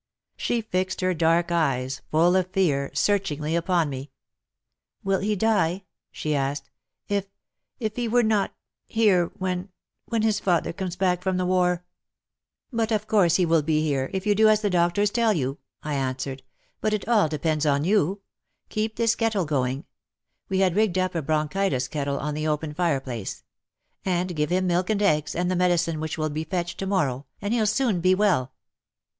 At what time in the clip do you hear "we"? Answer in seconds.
20.49-20.61